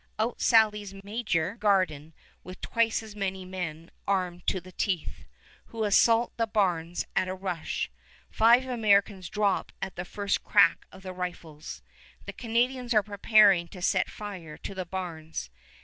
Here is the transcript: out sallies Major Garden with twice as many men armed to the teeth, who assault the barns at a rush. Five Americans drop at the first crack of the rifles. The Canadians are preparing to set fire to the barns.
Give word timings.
out 0.17 0.41
sallies 0.41 0.95
Major 1.03 1.53
Garden 1.55 2.11
with 2.43 2.59
twice 2.59 3.03
as 3.03 3.15
many 3.15 3.45
men 3.45 3.91
armed 4.07 4.47
to 4.47 4.59
the 4.59 4.71
teeth, 4.71 5.25
who 5.65 5.83
assault 5.83 6.35
the 6.37 6.47
barns 6.47 7.05
at 7.15 7.27
a 7.27 7.35
rush. 7.35 7.91
Five 8.31 8.65
Americans 8.65 9.29
drop 9.29 9.71
at 9.79 9.95
the 9.97 10.03
first 10.03 10.43
crack 10.43 10.87
of 10.91 11.03
the 11.03 11.13
rifles. 11.13 11.83
The 12.25 12.33
Canadians 12.33 12.95
are 12.95 13.03
preparing 13.03 13.67
to 13.67 13.81
set 13.83 14.09
fire 14.09 14.57
to 14.57 14.73
the 14.73 14.85
barns. 14.87 15.51